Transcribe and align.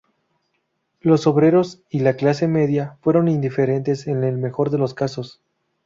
Los 0.99 1.27
obreros 1.27 1.83
y 1.87 1.99
la 1.99 2.15
clase 2.15 2.47
media 2.47 2.97
fueron 3.03 3.27
indiferentes 3.27 4.07
en 4.07 4.23
el 4.23 4.39
mejor 4.39 4.71
de 4.71 4.79
los 4.79 4.95
casos. 4.95 5.43